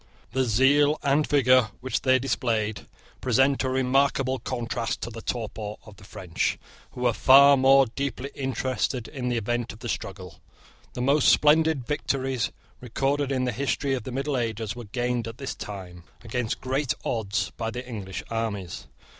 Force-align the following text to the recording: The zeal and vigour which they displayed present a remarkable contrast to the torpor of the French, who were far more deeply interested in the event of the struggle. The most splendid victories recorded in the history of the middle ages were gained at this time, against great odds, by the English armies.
The 0.31 0.45
zeal 0.45 0.97
and 1.03 1.27
vigour 1.27 1.69
which 1.79 2.01
they 2.01 2.17
displayed 2.17 2.87
present 3.21 3.61
a 3.63 3.69
remarkable 3.69 4.39
contrast 4.39 5.01
to 5.01 5.11
the 5.11 5.21
torpor 5.21 5.75
of 5.85 5.97
the 5.97 6.03
French, 6.03 6.57
who 6.93 7.01
were 7.01 7.13
far 7.13 7.55
more 7.55 7.85
deeply 7.85 8.31
interested 8.33 9.07
in 9.07 9.29
the 9.29 9.37
event 9.37 9.71
of 9.73 9.77
the 9.77 9.87
struggle. 9.89 10.39
The 10.93 11.03
most 11.03 11.29
splendid 11.29 11.85
victories 11.85 12.51
recorded 12.79 13.31
in 13.31 13.43
the 13.43 13.51
history 13.51 13.93
of 13.93 14.01
the 14.01 14.11
middle 14.11 14.37
ages 14.39 14.75
were 14.75 14.85
gained 14.85 15.27
at 15.27 15.37
this 15.37 15.53
time, 15.53 16.03
against 16.23 16.61
great 16.61 16.95
odds, 17.05 17.51
by 17.55 17.69
the 17.69 17.87
English 17.87 18.23
armies. 18.31 18.87